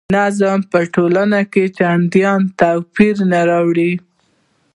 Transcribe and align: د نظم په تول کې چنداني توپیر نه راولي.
د 0.07 0.11
نظم 0.17 0.59
په 0.71 0.79
تول 0.93 1.13
کې 1.53 1.63
چنداني 1.77 2.47
توپیر 2.59 3.15
نه 3.31 3.39
راولي. 3.49 3.93